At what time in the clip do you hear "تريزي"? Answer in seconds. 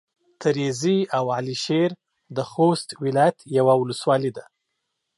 0.41-0.97